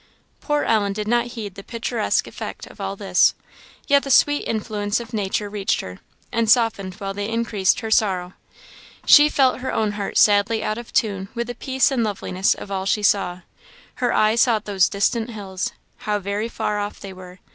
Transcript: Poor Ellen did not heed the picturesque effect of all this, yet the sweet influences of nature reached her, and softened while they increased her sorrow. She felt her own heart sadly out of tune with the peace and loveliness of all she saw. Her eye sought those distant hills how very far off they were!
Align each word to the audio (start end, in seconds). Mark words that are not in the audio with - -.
Poor 0.39 0.63
Ellen 0.63 0.93
did 0.93 1.07
not 1.07 1.27
heed 1.37 1.53
the 1.53 1.61
picturesque 1.61 2.25
effect 2.25 2.65
of 2.65 2.81
all 2.81 2.95
this, 2.95 3.35
yet 3.87 4.01
the 4.01 4.09
sweet 4.09 4.47
influences 4.47 4.99
of 4.99 5.13
nature 5.13 5.47
reached 5.47 5.81
her, 5.81 5.99
and 6.31 6.49
softened 6.49 6.95
while 6.95 7.13
they 7.13 7.29
increased 7.29 7.81
her 7.81 7.91
sorrow. 7.91 8.33
She 9.05 9.29
felt 9.29 9.59
her 9.59 9.71
own 9.71 9.91
heart 9.91 10.17
sadly 10.17 10.63
out 10.63 10.79
of 10.79 10.91
tune 10.91 11.29
with 11.35 11.45
the 11.45 11.53
peace 11.53 11.91
and 11.91 12.03
loveliness 12.03 12.55
of 12.55 12.71
all 12.71 12.87
she 12.87 13.03
saw. 13.03 13.41
Her 13.97 14.11
eye 14.11 14.33
sought 14.33 14.65
those 14.65 14.89
distant 14.89 15.29
hills 15.29 15.71
how 15.97 16.17
very 16.17 16.49
far 16.49 16.79
off 16.79 16.99
they 16.99 17.13
were! 17.13 17.37